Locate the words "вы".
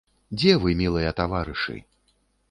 0.61-0.71